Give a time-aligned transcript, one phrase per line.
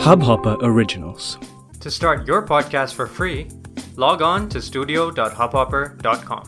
[0.00, 1.36] Hubhopper Originals.
[1.80, 3.48] To start your podcast for free,
[3.96, 6.44] log on to studio.hubhopper.com.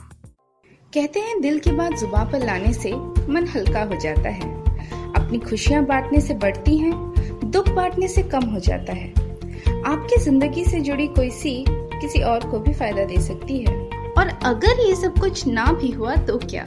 [0.92, 2.92] कहते हैं दिल की बात जुबा पर लाने से
[3.32, 4.50] मन हल्का हो जाता है
[5.16, 9.10] अपनी खुशियाँ बांटने से बढ़ती हैं दुख बांटने से कम हो जाता है
[9.86, 14.28] आपकी ज़िंदगी से जुड़ी कोई सी किसी और को भी फ़ायदा दे सकती है और
[14.44, 16.64] अगर ये सब कुछ ना भी हुआ तो क्या?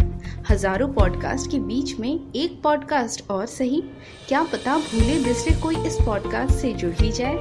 [0.50, 3.84] हज़ारों पॉडकास्ट के बीच में एक पॉडकास्ट और सही?
[4.28, 7.36] क्या पता भूले बिसरे कोई इस पॉडकास्ट से जुड़ ही जाए?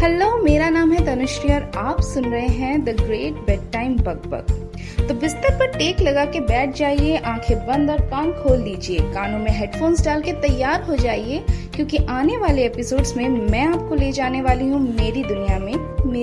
[0.00, 3.32] हेलो मेरा नाम है तनुश्री और आप सुन रहे हैं the great
[3.72, 4.60] bedtime bug bug
[5.08, 9.38] तो बिस्तर पर टेक लगा के बैठ जाइए, आँखें बंद और कान खोल लीजिए कानों
[9.38, 14.12] में हेडफोन्स डाल के तैयार हो जाइए, क्योंकि आने वाले एपिसोड्स में मैं आपको ले
[14.12, 15.53] जाने वाली हूँ मेरी दुनिया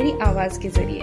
[0.02, 1.00] मेरी आवाज़ के ज़रिए।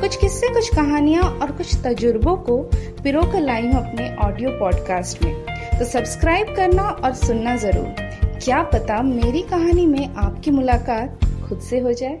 [0.00, 2.56] कुछ किस्से, कुछ कहानियाँ और कुछ तजुर्बों को
[3.02, 5.44] पिरो कर लाई हूँ अपने ऑडियो पॉडकास्ट में।
[5.78, 7.94] तो सब्सक्राइब करना और सुनना ज़रूर।
[8.44, 12.20] क्या पता मेरी कहानी में आपकी मुलाकात खुद से हो जाए?